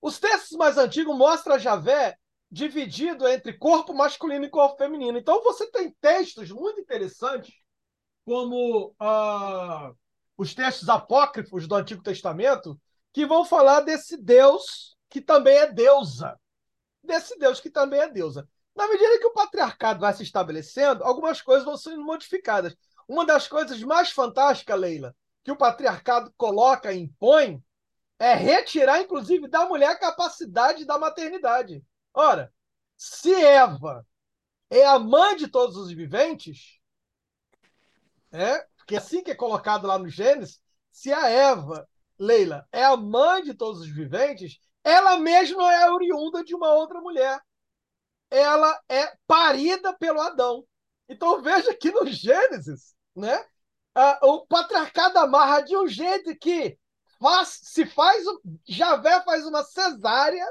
[0.00, 2.16] Os textos mais antigos mostram Javé
[2.50, 5.18] dividido entre corpo masculino e corpo feminino.
[5.18, 7.54] Então, você tem textos muito interessantes,
[8.24, 9.96] como uh,
[10.36, 12.80] os textos apócrifos do Antigo Testamento,
[13.12, 16.38] que vão falar desse Deus que também é deusa.
[17.02, 18.48] Desse Deus que também é deusa.
[18.76, 22.76] Na medida que o patriarcado vai se estabelecendo, algumas coisas vão sendo modificadas.
[23.08, 27.62] Uma das coisas mais fantásticas, Leila, que o patriarcado coloca e impõe
[28.18, 31.82] é retirar, inclusive, da mulher a capacidade da maternidade.
[32.18, 32.52] Ora,
[32.96, 34.04] se Eva
[34.68, 36.80] é a mãe de todos os viventes,
[38.32, 42.82] é, porque é assim que é colocado lá no Gênesis, se a Eva, Leila, é
[42.82, 47.40] a mãe de todos os viventes, ela mesma é oriunda de uma outra mulher.
[48.28, 50.66] Ela é parida pelo Adão.
[51.08, 53.46] Então veja que no Gênesis, né,
[54.22, 56.76] o patriarcado amarra de um jeito que
[57.20, 58.24] faz, se faz,
[58.66, 60.46] Javé faz uma cesárea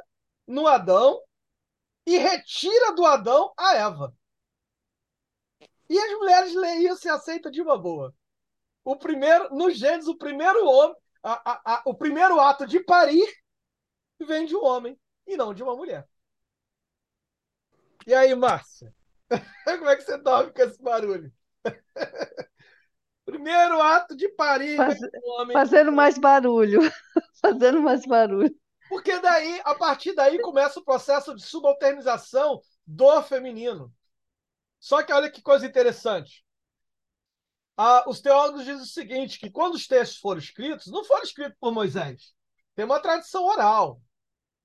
[0.47, 1.26] no Adão
[2.08, 4.15] e retira do Adão a Eva.
[5.89, 8.15] E as mulheres leem isso e aceitam de uma boa.
[8.84, 13.28] O primeiro, no Gênesis, o primeiro homem, a, a, a, o primeiro ato de parir
[14.26, 16.08] vem de um homem e não de uma mulher.
[18.06, 18.93] E aí, Márcia?
[19.65, 21.30] Como é que você dorme com esse barulho?
[23.26, 25.52] Primeiro ato de parir Faz, um homem.
[25.60, 26.80] Fazendo mais barulho.
[27.41, 28.56] fazendo mais barulho.
[28.89, 33.93] Porque daí, a partir daí, começa o processo de subalternização do feminino.
[34.80, 36.45] Só que olha que coisa interessante.
[37.76, 41.58] Ah, os teólogos dizem o seguinte: que quando os textos foram escritos, não foram escritos
[41.60, 42.34] por Moisés.
[42.76, 44.02] Tem uma tradição oral.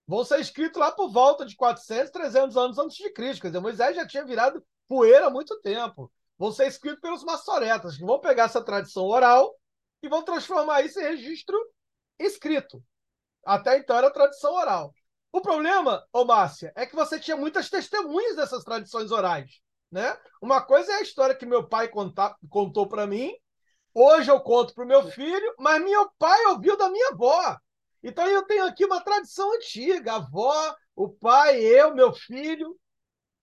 [0.06, 3.42] Vão ser escritos lá por volta de 400, 300 anos antes de Cristo.
[3.42, 6.12] Quer dizer, Moisés já tinha virado poeira há muito tempo.
[6.38, 9.54] Vão ser escritos pelos maçoretas, que vão pegar essa tradição oral
[10.02, 11.56] e vão transformar isso em registro
[12.18, 12.82] escrito.
[13.44, 14.94] Até então era tradição oral.
[15.32, 19.50] O problema, ô Márcia, é que você tinha muitas testemunhas dessas tradições orais.
[19.90, 20.16] Né?
[20.40, 23.34] Uma coisa é a história que meu pai conta, contou para mim,
[23.94, 27.56] hoje eu conto para o meu filho, mas meu pai ouviu da minha avó.
[28.02, 32.78] Então eu tenho aqui uma tradição antiga, a avó, o pai, eu, meu filho.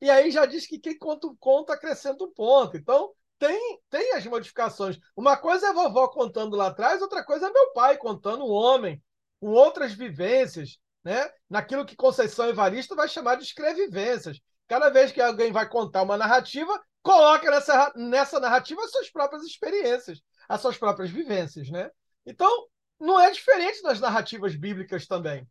[0.02, 2.78] E aí já diz que quem conta um conto acrescenta um ponto.
[2.78, 5.00] Então tem, tem as modificações.
[5.16, 8.52] Uma coisa é a vovó contando lá atrás, outra coisa é meu pai contando um
[8.52, 9.02] homem,
[9.40, 11.30] com outras vivências, né?
[11.50, 14.40] naquilo que Conceição Evaristo vai chamar de escrevivências.
[14.68, 19.44] Cada vez que alguém vai contar uma narrativa, coloca nessa, nessa narrativa as suas próprias
[19.44, 21.70] experiências, as suas próprias vivências.
[21.70, 21.90] Né?
[22.26, 22.68] Então,
[23.00, 25.48] não é diferente das narrativas bíblicas também.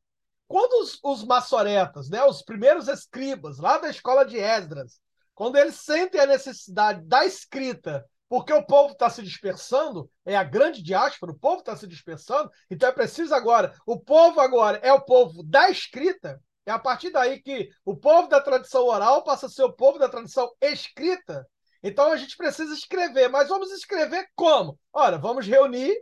[0.47, 5.01] Quando os, os maçoretas, né, os primeiros escribas, lá da escola de Esdras,
[5.35, 10.45] quando eles sentem a necessidade da escrita porque o povo está se dispersando, é a
[10.45, 14.93] grande diáspora, o povo está se dispersando, então é preciso agora, o povo agora é
[14.93, 19.47] o povo da escrita, é a partir daí que o povo da tradição oral passa
[19.47, 21.47] a ser o povo da tradição escrita.
[21.83, 24.79] Então a gente precisa escrever, mas vamos escrever como?
[24.93, 25.97] Ora, vamos reunir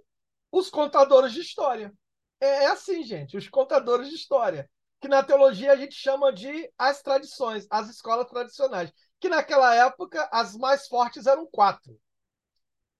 [0.50, 1.92] os contadores de história.
[2.40, 4.68] É, é assim, gente, os contadores de história,
[5.00, 10.28] que na teologia a gente chama de as tradições, as escolas tradicionais, que naquela época
[10.32, 11.96] as mais fortes eram quatro.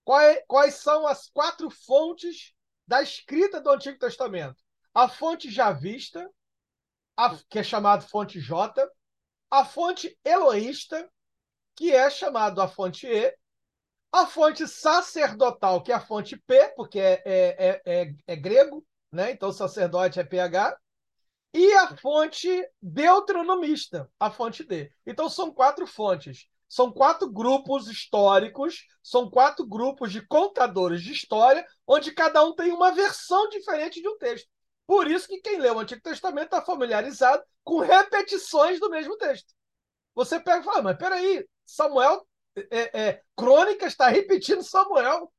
[0.07, 2.55] Quais, quais são as quatro fontes
[2.87, 4.63] da escrita do Antigo Testamento?
[4.95, 6.31] A fonte javista,
[7.17, 8.89] a, que é chamada fonte J,
[9.51, 11.11] a fonte eloísta,
[11.75, 13.37] que é chamada a fonte E,
[14.13, 18.87] a fonte sacerdotal, que é a fonte P, porque é, é, é, é, é grego,
[19.11, 19.33] né?
[19.33, 20.79] então sacerdote é PH,
[21.53, 22.49] e a fonte
[22.81, 24.89] deuteronomista, a fonte D.
[25.05, 26.47] Então são quatro fontes.
[26.69, 32.73] São quatro grupos históricos, são quatro grupos de contadores de história, onde cada um tem
[32.73, 34.49] uma versão diferente de um texto.
[34.87, 39.53] Por isso que quem lê o Antigo Testamento está familiarizado com repetições do mesmo texto.
[40.15, 42.27] Você pega e fala, mas peraí, Samuel,
[42.71, 45.33] é, é, Crônicas está repetindo Samuel.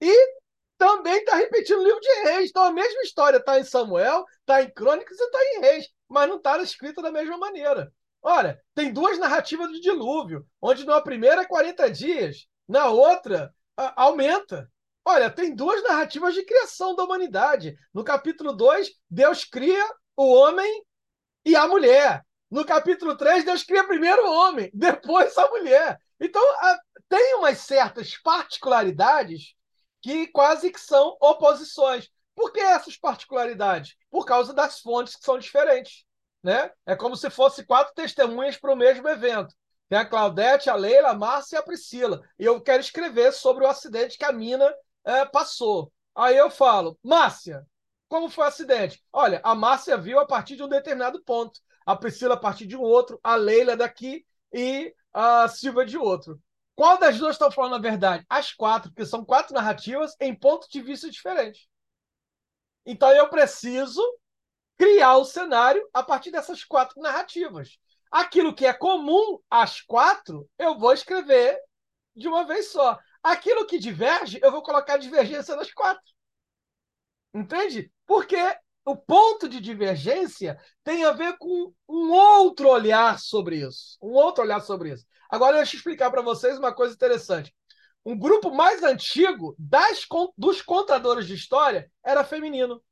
[0.00, 0.42] E
[0.76, 2.50] também está repetindo o livro de Reis.
[2.50, 6.28] Então a mesma história está em Samuel, está em Crônicas e está em Reis, mas
[6.28, 7.92] não está escrita da mesma maneira.
[8.22, 14.04] Olha, tem duas narrativas do dilúvio, onde na primeira é 40 dias, na outra a,
[14.04, 14.70] aumenta.
[15.04, 17.76] Olha, tem duas narrativas de criação da humanidade.
[17.92, 19.84] No capítulo 2, Deus cria
[20.16, 20.84] o homem
[21.44, 22.24] e a mulher.
[22.48, 25.98] No capítulo 3, Deus cria primeiro o homem, depois a mulher.
[26.20, 29.54] Então, a, tem umas certas particularidades
[30.00, 32.08] que quase que são oposições.
[32.34, 33.96] Por que essas particularidades?
[34.10, 36.04] Por causa das fontes que são diferentes.
[36.42, 36.70] Né?
[36.84, 39.54] É como se fosse quatro testemunhas para o mesmo evento.
[39.88, 42.20] Tem a Claudete, a Leila, a Márcia e a Priscila.
[42.38, 44.72] E eu quero escrever sobre o acidente que a mina
[45.04, 45.92] é, passou.
[46.14, 47.66] Aí eu falo, Márcia,
[48.08, 49.02] como foi o acidente?
[49.12, 52.76] Olha, a Márcia viu a partir de um determinado ponto, a Priscila a partir de
[52.76, 56.40] um outro, a Leila daqui e a Silvia de outro.
[56.74, 58.24] Qual das duas estão falando a verdade?
[58.28, 61.66] As quatro, porque são quatro narrativas em pontos de vista diferentes.
[62.84, 64.02] Então eu preciso
[64.78, 67.78] criar o cenário a partir dessas quatro narrativas.
[68.10, 71.58] Aquilo que é comum às quatro, eu vou escrever
[72.14, 72.98] de uma vez só.
[73.22, 76.02] Aquilo que diverge, eu vou colocar divergência nas quatro.
[77.34, 77.90] Entende?
[78.06, 78.36] Porque
[78.84, 83.96] o ponto de divergência tem a ver com um outro olhar sobre isso.
[84.02, 85.06] Um outro olhar sobre isso.
[85.30, 87.54] Agora, deixa eu explicar para vocês uma coisa interessante.
[88.04, 90.04] Um grupo mais antigo das,
[90.36, 92.82] dos contadores de história era feminino,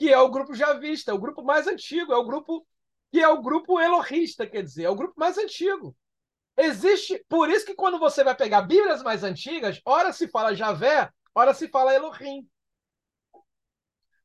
[0.00, 2.66] que é o grupo javista, é o grupo mais antigo, é o grupo
[3.12, 5.94] que é o grupo elohista, quer dizer, é o grupo mais antigo.
[6.56, 11.10] Existe, por isso que quando você vai pegar Bíblias mais antigas, ora se fala Javé,
[11.34, 12.48] ora se fala Elohim.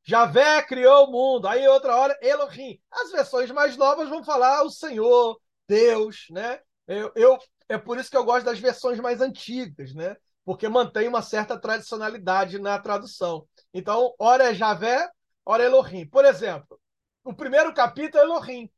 [0.02, 2.80] Javé criou o mundo, aí outra hora Elohim.
[2.90, 6.58] As versões mais novas vão falar o Senhor, Deus, né?
[6.88, 10.16] Eu, eu, é por isso que eu gosto das versões mais antigas, né?
[10.42, 13.46] Porque mantém uma certa tradicionalidade na tradução.
[13.74, 15.06] Então, ora é Javé,
[15.46, 16.06] ora Elohim.
[16.06, 16.78] Por exemplo,
[17.24, 18.70] o primeiro capítulo é Elohim.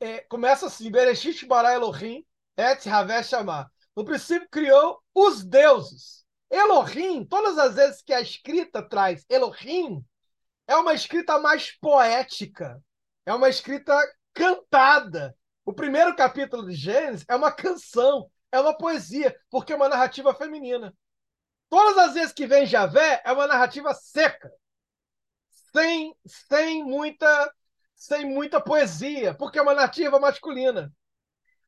[0.00, 2.24] É, começa assim: Bereshit bara Elohim,
[2.56, 3.70] et Havé chamar.
[3.94, 6.24] No princípio criou os deuses.
[6.50, 10.04] Elohim, todas as vezes que a escrita traz Elohim,
[10.66, 12.82] é uma escrita mais poética,
[13.24, 13.96] é uma escrita
[14.34, 15.36] cantada.
[15.64, 20.34] O primeiro capítulo de Gênesis é uma canção, é uma poesia, porque é uma narrativa
[20.34, 20.92] feminina.
[21.68, 24.50] Todas as vezes que vem Javé, é uma narrativa seca,
[25.72, 27.52] sem, sem muita
[27.94, 30.90] sem muita poesia, porque é uma narrativa masculina.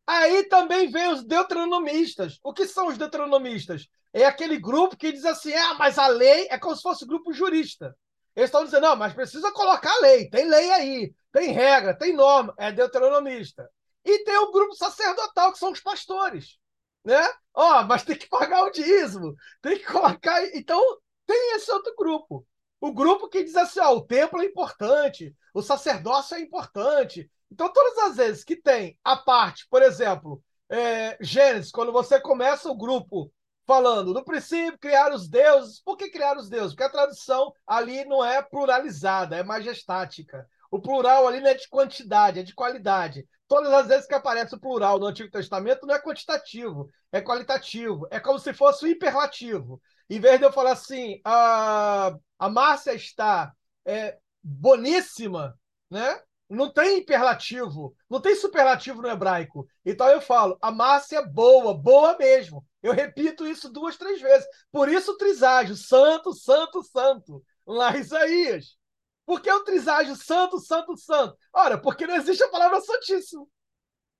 [0.07, 2.38] Aí também vem os deuteronomistas.
[2.43, 3.87] O que são os deuteronomistas?
[4.15, 7.09] É aquele grupo que diz assim: ah, mas a lei é como se fosse um
[7.09, 7.95] grupo jurista.
[8.35, 12.55] Eles estão dizendo, não, mas precisa colocar lei, tem lei aí, tem regra, tem norma,
[12.59, 13.69] é deuteronomista.
[14.05, 16.59] E tem o grupo sacerdotal, que são os pastores.
[17.05, 17.21] Né?
[17.55, 20.43] Ó, oh, mas tem que pagar o dízimo, tem que colocar.
[20.57, 20.81] Então,
[21.27, 22.47] tem esse outro grupo.
[22.83, 27.31] O grupo que diz assim: ó, o templo é importante, o sacerdócio é importante.
[27.49, 32.68] Então, todas as vezes que tem a parte, por exemplo, é, Gênesis, quando você começa
[32.68, 33.33] o grupo
[33.64, 36.71] falando no princípio criar os deuses, por que criar os deuses?
[36.73, 40.45] Porque a tradução ali não é pluralizada, é majestática.
[40.68, 43.25] O plural ali não é de quantidade, é de qualidade.
[43.47, 48.09] Todas as vezes que aparece o plural no Antigo Testamento não é quantitativo, é qualitativo.
[48.11, 49.81] É como se fosse o hiperlativo.
[50.09, 53.53] Em vez de eu falar assim, a, a Márcia está
[53.85, 55.59] é, boníssima,
[55.91, 56.21] né?
[56.49, 59.67] Não tem hiperlativo, não tem superlativo no hebraico.
[59.85, 62.65] Então eu falo, a Márcia é boa, boa mesmo.
[62.83, 64.47] Eu repito isso duas, três vezes.
[64.71, 67.43] Por isso o triságio, santo, santo, santo.
[67.67, 68.77] Lá Isaías.
[69.25, 71.37] Por que o triságio santo, santo, santo?
[71.53, 73.49] Ora, porque não existe a palavra santíssimo.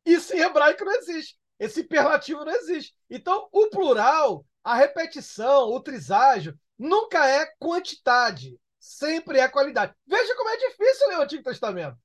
[0.07, 1.37] Isso em hebraico não existe.
[1.59, 2.95] Esse hiperlativo não existe.
[3.11, 8.59] Então, o plural, a repetição, o triságio, nunca é quantidade.
[8.79, 9.95] Sempre é qualidade.
[10.07, 11.97] Veja como é difícil ler o Antigo Testamento.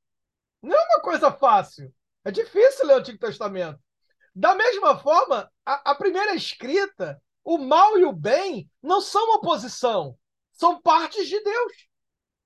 [0.62, 1.94] Não é uma coisa fácil.
[2.24, 3.80] É difícil ler o Antigo Testamento.
[4.36, 10.16] Da mesma forma, a, a primeira escrita, o mal e o bem não são oposição,
[10.52, 11.74] são partes de Deus.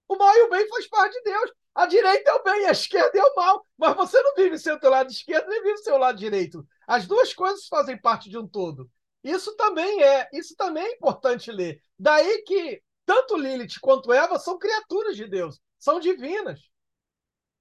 [0.07, 1.51] O mal e o bem faz parte de Deus.
[1.73, 3.65] A direita é o bem, a esquerda é o mal.
[3.77, 6.65] Mas você não vive sem o teu lado esquerdo, nem vive sem o lado direito.
[6.87, 8.89] As duas coisas fazem parte de um todo.
[9.23, 11.81] Isso também é, isso também é importante ler.
[11.97, 16.59] Daí que tanto Lilith quanto Eva são criaturas de Deus, são divinas.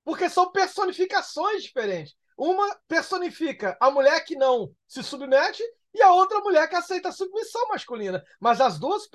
[0.05, 2.15] Porque são personificações diferentes.
[2.37, 7.13] uma personifica a mulher que não se submete e a outra mulher que aceita a
[7.13, 8.25] submissão masculina.
[8.41, 9.09] Mas as duas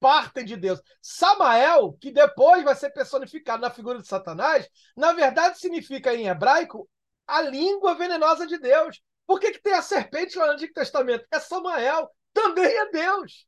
[0.00, 0.80] partem de Deus.
[1.00, 6.88] Samael, que depois vai ser personificado na figura de Satanás, na verdade significa em hebraico
[7.26, 9.00] a língua venenosa de Deus.
[9.26, 11.26] Por que, que tem a serpente lá no Antigo Testamento?
[11.30, 13.46] É Samael, também é Deus.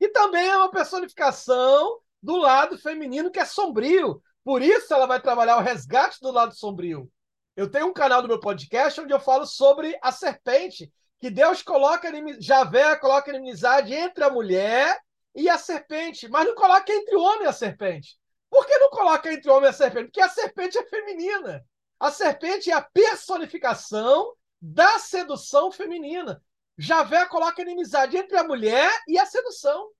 [0.00, 4.22] E também é uma personificação do lado feminino que é sombrio.
[4.44, 7.10] Por isso ela vai trabalhar o resgate do lado sombrio.
[7.56, 11.62] Eu tenho um canal do meu podcast onde eu falo sobre a serpente, que Deus
[11.62, 12.10] coloca,
[12.40, 15.00] Javé coloca inimizade entre a mulher
[15.34, 18.18] e a serpente, mas não coloca entre o homem e a serpente.
[18.50, 20.06] Por que não coloca entre o homem e a serpente?
[20.06, 21.64] Porque a serpente é feminina.
[21.98, 24.34] A serpente é a personificação
[24.66, 26.42] da sedução feminina.
[26.78, 29.90] Javé coloca inimizade entre a mulher e a sedução.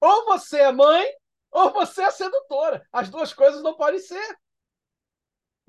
[0.00, 1.06] Ou você é mãe,
[1.50, 2.86] ou você é sedutora.
[2.90, 4.38] As duas coisas não podem ser.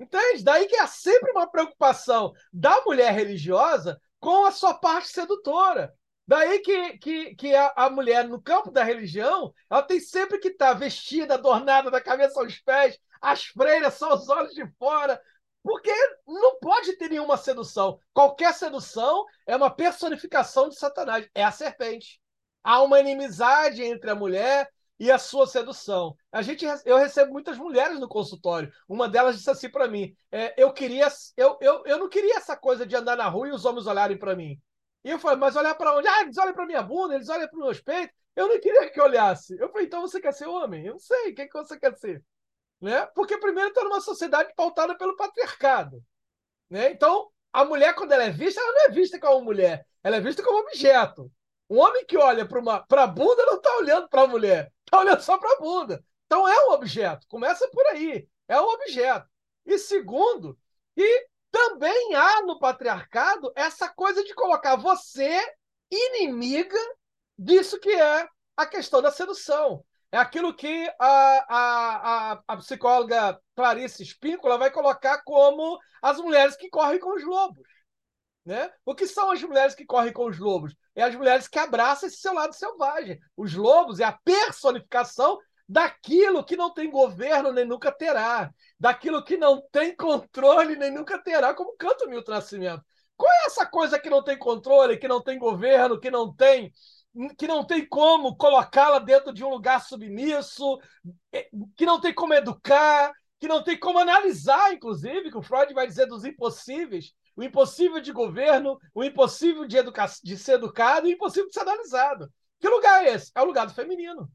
[0.00, 0.42] Entende?
[0.42, 5.94] Daí que é sempre uma preocupação da mulher religiosa com a sua parte sedutora.
[6.26, 10.48] Daí que, que, que a, a mulher, no campo da religião, ela tem sempre que
[10.48, 15.20] estar vestida, adornada da cabeça aos pés, as freiras são os olhos de fora,
[15.66, 15.92] porque
[16.28, 17.98] não pode ter nenhuma sedução.
[18.14, 22.20] Qualquer sedução é uma personificação de Satanás, é a serpente.
[22.62, 26.14] Há uma inimizade entre a mulher e a sua sedução.
[26.30, 28.72] A gente, eu recebo muitas mulheres no consultório.
[28.88, 32.56] Uma delas disse assim para mim: é, eu queria, eu, eu, eu não queria essa
[32.56, 34.56] coisa de andar na rua e os homens olharem para mim.
[35.02, 36.06] E eu falei, mas olhar para onde?
[36.06, 38.16] Ah, eles olham para minha bunda, eles olham para meus peitos.
[38.36, 39.56] Eu não queria que olhasse.
[39.58, 40.86] Eu falei, então você quer ser homem?
[40.86, 42.22] Eu não sei, o que, que você quer ser?
[42.80, 43.06] Né?
[43.14, 46.02] Porque primeiro está numa sociedade pautada pelo patriarcado.
[46.68, 46.90] Né?
[46.90, 50.20] Então, a mulher, quando ela é vista, ela não é vista como mulher, ela é
[50.20, 51.30] vista como objeto.
[51.68, 55.22] Um homem que olha para a bunda não está olhando para a mulher, está olhando
[55.22, 56.04] só para a bunda.
[56.26, 57.26] Então é um objeto.
[57.28, 58.28] Começa por aí.
[58.46, 59.28] É um objeto.
[59.64, 60.56] E segundo,
[60.96, 65.40] e também há no patriarcado essa coisa de colocar você
[65.90, 66.78] inimiga
[67.38, 69.84] disso que é a questão da sedução.
[70.16, 76.70] É aquilo que a, a, a, psicóloga Clarice Espíncola vai colocar como as mulheres que
[76.70, 77.68] correm com os lobos.
[78.42, 78.70] Né?
[78.86, 80.74] O que são as mulheres que correm com os lobos?
[80.94, 83.20] É as mulheres que abraçam esse seu lado selvagem.
[83.36, 88.50] Os lobos é a personificação daquilo que não tem governo nem nunca terá,
[88.80, 92.82] daquilo que não tem controle nem nunca terá, como canta o Milton Nascimento.
[93.18, 96.72] Qual é essa coisa que não tem controle, que não tem governo, que não tem
[97.38, 100.78] que não tem como colocá-la dentro de um lugar submisso,
[101.32, 105.72] é, que não tem como educar, que não tem como analisar, inclusive, que o Freud
[105.74, 111.06] vai dizer dos impossíveis, o impossível de governo, o impossível de, educa de ser educado
[111.06, 112.32] o impossível de ser analisado.
[112.58, 113.30] Que lugar é esse?
[113.34, 114.30] É o lugar do feminino.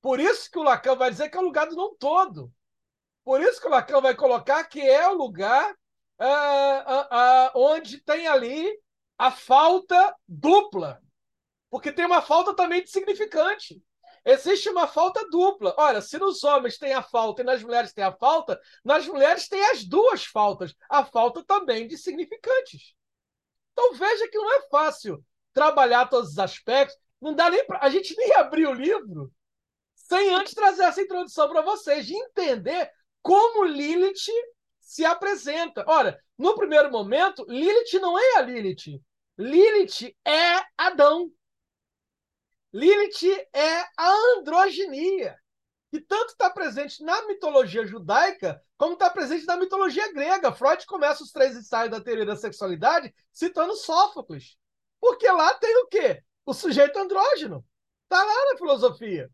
[0.00, 2.50] Por isso que o Lacan vai dizer que é o lugar do não todo.
[3.24, 5.74] Por isso que o Lacan vai colocar que é o lugar
[6.18, 8.66] uh, uh, uh, onde tem ali
[9.18, 11.02] a falta dupla.
[11.70, 13.82] Porque tem uma falta também de significante.
[14.24, 15.74] Existe uma falta dupla.
[15.78, 19.48] Olha, se nos homens tem a falta e nas mulheres tem a falta, nas mulheres
[19.48, 20.74] tem as duas faltas.
[20.88, 22.94] A falta também de significantes.
[23.72, 26.96] Então veja que não é fácil trabalhar todos os aspectos.
[27.20, 27.64] Não dá nem.
[27.80, 29.32] A gente nem abrir o livro
[29.94, 34.30] sem antes trazer essa introdução para vocês, de entender como Lilith
[34.80, 35.84] se apresenta.
[35.86, 39.02] Ora, no primeiro momento, Lilith não é a Lilith.
[39.36, 41.30] Lilith é Adão.
[42.72, 45.38] Lilith é a androginia,
[45.90, 50.52] que tanto está presente na mitologia judaica como está presente na mitologia grega.
[50.52, 54.56] Freud começa os três ensaios da teoria da sexualidade citando Sófocles.
[55.00, 56.22] Porque lá tem o quê?
[56.44, 57.64] O sujeito andrógeno.
[58.04, 59.30] Está lá na filosofia.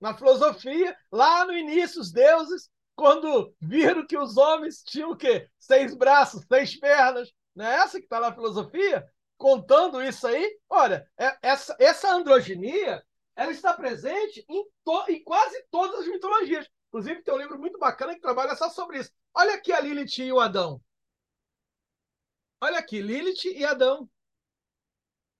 [0.00, 5.48] Na filosofia, lá no início, os deuses, quando viram que os homens tinham o quê?
[5.58, 9.06] Seis braços, seis pernas, não é essa que está na filosofia?
[9.36, 15.62] Contando isso aí, olha, é, essa, essa androginia ela está presente em, to, em quase
[15.70, 16.66] todas as mitologias.
[16.88, 19.10] Inclusive, tem um livro muito bacana que trabalha só sobre isso.
[19.34, 20.80] Olha aqui a Lilith e o Adão.
[22.60, 24.08] Olha aqui, Lilith e Adão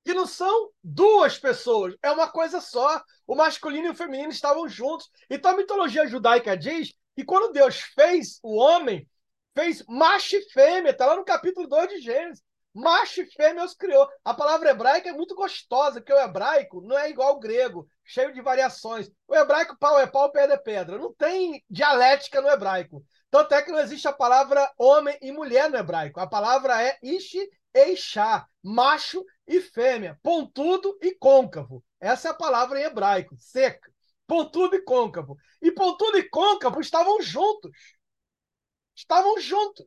[0.07, 3.03] que não são duas pessoas, é uma coisa só.
[3.26, 5.11] O masculino e o feminino estavam juntos.
[5.28, 9.05] Então a mitologia judaica diz que quando Deus fez o homem,
[9.53, 12.44] fez macho e fêmea, está lá no capítulo 2 de Gênesis.
[12.76, 14.06] Macho e fêmea os criou.
[14.22, 18.34] A palavra hebraica é muito gostosa, porque o hebraico não é igual ao grego, cheio
[18.34, 19.10] de variações.
[19.26, 20.98] O hebraico, pau é pau, pedra é pedra.
[20.98, 23.02] Não tem dialética no hebraico.
[23.30, 26.20] Tanto é que não existe a palavra homem e mulher no hebraico.
[26.20, 31.82] A palavra é ishi Eishá, macho e fêmea, pontudo e côncavo.
[31.98, 33.90] Essa é a palavra em hebraico, seca.
[34.26, 35.38] Pontudo e côncavo.
[35.62, 37.70] E pontudo e côncavo estavam juntos.
[38.94, 39.86] Estavam juntos.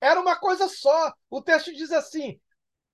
[0.00, 1.12] Era uma coisa só.
[1.30, 2.40] O texto diz assim: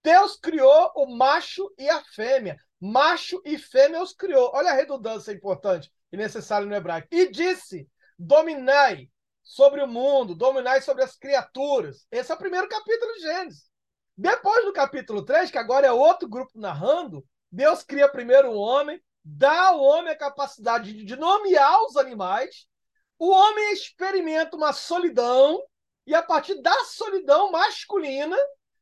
[0.02, 2.56] Deus criou o macho e a fêmea.
[2.80, 4.50] Macho e fêmea os criou.
[4.54, 7.08] Olha a redundância importante e necessária no hebraico.
[7.10, 7.88] E disse:
[8.18, 9.08] Dominai
[9.42, 12.06] sobre o mundo, dominai sobre as criaturas.
[12.10, 13.70] Esse é o primeiro capítulo de Gênesis.
[14.16, 19.02] Depois do capítulo 3, que agora é outro grupo narrando, Deus cria primeiro o homem,
[19.24, 22.66] dá ao homem a capacidade de nomear os animais,
[23.18, 25.62] o homem experimenta uma solidão,
[26.06, 28.36] e a partir da solidão masculina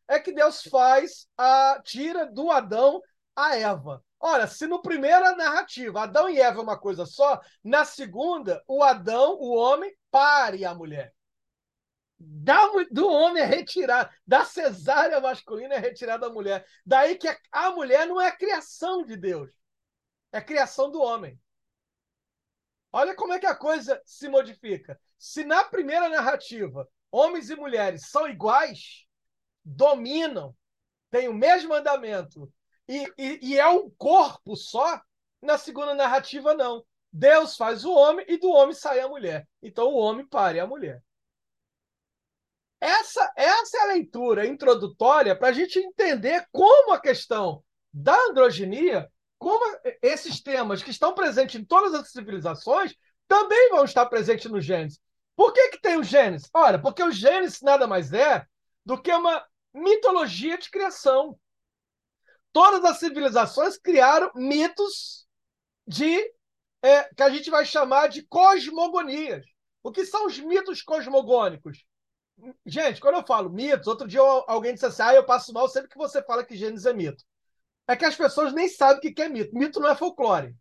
[0.09, 3.01] é que Deus faz a tira do Adão
[3.37, 4.05] a Eva.
[4.19, 8.83] Olha, se no primeira narrativa Adão e Eva é uma coisa só, na segunda, o
[8.83, 11.15] Adão, o homem, pare a mulher.
[12.19, 16.67] Da, do homem é retirado, da cesárea masculina é retirada a mulher.
[16.85, 19.51] Daí que a, a mulher não é criação de Deus,
[20.31, 21.41] é criação do homem.
[22.93, 25.01] Olha como é que a coisa se modifica.
[25.17, 29.07] Se na primeira narrativa homens e mulheres são iguais,
[29.65, 30.55] dominam,
[31.11, 32.53] têm o mesmo andamento
[32.89, 35.01] e, e, e é um corpo só,
[35.41, 36.85] na segunda narrativa não.
[37.13, 39.49] Deus faz o homem e do homem sai a mulher.
[39.63, 41.03] Então o homem pare a mulher.
[42.81, 49.11] Essa, essa é a leitura introdutória para a gente entender como a questão da androginia,
[49.39, 49.65] como
[50.01, 52.95] esses temas que estão presentes em todas as civilizações,
[53.29, 55.01] também vão estar presentes no Gênesis.
[55.41, 56.51] Por que, que tem o Gênesis?
[56.53, 58.47] Olha, porque o Gênesis nada mais é
[58.85, 61.41] do que uma mitologia de criação.
[62.53, 65.27] Todas as civilizações criaram mitos
[65.87, 66.31] de
[66.83, 69.47] é, que a gente vai chamar de cosmogonias.
[69.83, 71.87] O que são os mitos cosmogônicos?
[72.67, 75.89] Gente, quando eu falo mitos, outro dia alguém disse assim: ah, eu passo mal sempre
[75.89, 77.25] que você fala que Gênesis é mito.
[77.89, 79.57] É que as pessoas nem sabem o que é mito.
[79.57, 80.55] Mito não é folclore.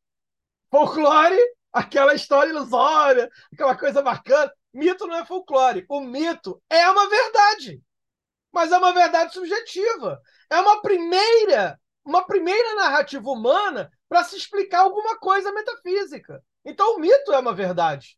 [0.71, 1.37] Folclore,
[1.69, 4.49] aquela história ilusória, aquela coisa bacana.
[4.73, 5.85] Mito não é folclore.
[5.89, 7.81] O mito é uma verdade.
[8.51, 10.19] Mas é uma verdade subjetiva.
[10.49, 16.43] É uma primeira, uma primeira narrativa humana para se explicar alguma coisa metafísica.
[16.65, 18.17] Então o mito é uma verdade.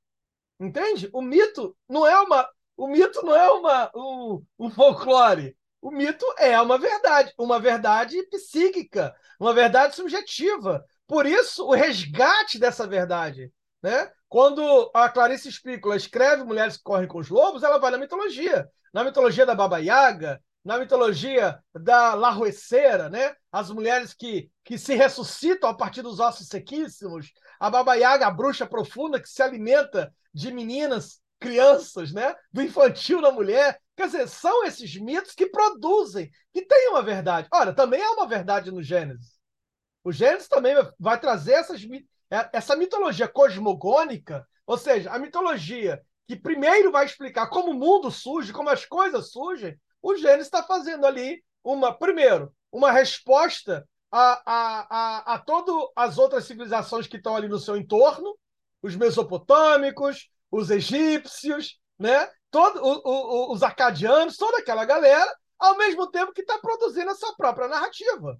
[0.60, 1.10] Entende?
[1.14, 2.49] O mito não é uma
[2.82, 5.56] o mito não é uma, um, um folclore.
[5.80, 10.84] O mito é uma verdade, uma verdade psíquica, uma verdade subjetiva.
[11.08, 13.52] Por isso, o resgate dessa verdade.
[13.84, 14.12] Né?
[14.32, 18.65] Quando a Clarice Spícola escreve Mulheres que Correm com os Lobos, ela vai na mitologia.
[18.93, 23.36] Na mitologia da Baba Yaga, na mitologia da Larroeceira, né?
[23.51, 28.32] as mulheres que, que se ressuscitam a partir dos ossos sequíssimos, a Baba Yaga, a
[28.32, 32.34] bruxa profunda que se alimenta de meninas crianças, né?
[32.53, 33.82] do infantil na mulher.
[33.97, 37.49] Quer dizer, são esses mitos que produzem, que têm uma verdade.
[37.51, 39.41] Olha, também há uma verdade no Gênesis.
[40.05, 42.01] O Gênesis também vai trazer essas, é,
[42.53, 48.53] essa mitologia cosmogônica, ou seja, a mitologia que primeiro vai explicar como o mundo surge,
[48.53, 49.77] como as coisas surgem.
[50.01, 56.17] O Gênesis está fazendo ali uma, primeiro, uma resposta a, a, a, a todas as
[56.17, 58.38] outras civilizações que estão ali no seu entorno,
[58.82, 62.29] os mesopotâmicos, os egípcios, né?
[62.49, 67.15] Todo, o, o, os acadianos, toda aquela galera, ao mesmo tempo que está produzindo a
[67.15, 68.39] sua própria narrativa.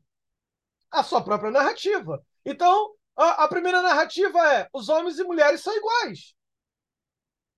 [0.89, 2.21] A sua própria narrativa.
[2.45, 6.34] Então, a, a, primeira narrativa é: os homens e mulheres são iguais.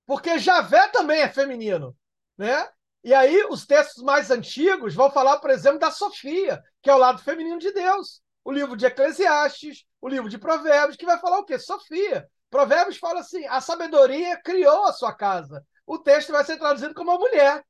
[0.06, 1.96] Porque Javé também é feminino.
[2.38, 2.68] Né?
[3.04, 6.98] E aí, os textos mais antigos vão falar, por exemplo, da Sofia, que é o
[6.98, 8.22] lado feminino de Deus.
[8.44, 11.58] O livro de Eclesiastes, o livro de Provérbios, que vai falar o quê?
[11.58, 12.28] Sofia.
[12.50, 15.66] Provérbios fala assim: a sabedoria criou a sua casa.
[15.86, 17.64] O texto vai ser traduzido como a mulher.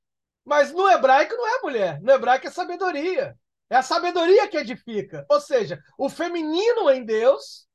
[0.45, 3.37] Mas no hebraico não é mulher, no hebraico é sabedoria.
[3.69, 5.25] É a sabedoria que edifica.
[5.29, 7.67] Ou seja, o feminino em Deus,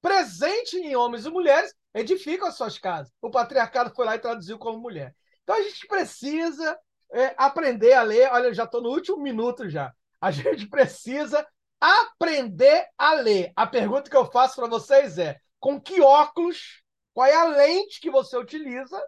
[0.00, 3.12] presente em homens e mulheres, edificam as suas casas.
[3.20, 5.14] O patriarcado foi lá e traduziu como mulher.
[5.42, 6.78] Então a gente precisa
[7.12, 8.30] é, aprender a ler.
[8.32, 9.92] Olha, eu já estou no último minuto já.
[10.20, 11.46] A gente precisa
[11.80, 13.52] aprender a ler.
[13.56, 16.82] A pergunta que eu faço para vocês é: com que óculos,
[17.12, 19.00] qual é a lente que você utiliza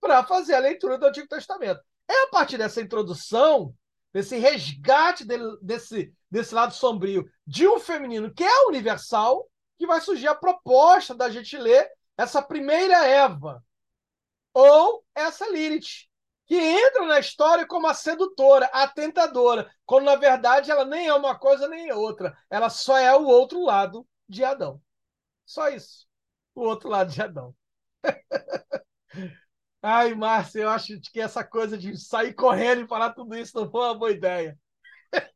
[0.00, 1.80] para fazer a leitura do Antigo Testamento.
[2.08, 3.74] É a partir dessa introdução,
[4.12, 5.24] desse resgate
[5.60, 11.14] desse, desse lado sombrio de um feminino que é universal, que vai surgir a proposta
[11.14, 13.64] da gente ler essa primeira Eva,
[14.52, 16.08] ou essa Lilith,
[16.46, 21.14] que entra na história como a sedutora, a tentadora, quando na verdade ela nem é
[21.14, 24.82] uma coisa nem é outra, ela só é o outro lado de Adão.
[25.46, 26.06] Só isso.
[26.54, 27.54] O outro lado de Adão.
[29.82, 33.70] Ai, Márcia, eu acho que essa coisa de sair correndo e falar tudo isso não
[33.70, 34.58] foi uma boa ideia.